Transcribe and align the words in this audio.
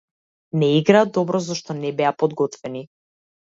Не 0.61 0.69
играа 0.77 1.03
добро 1.19 1.43
зашто 1.49 1.77
не 1.85 1.95
беа 2.03 2.17
подготвени. 2.25 2.87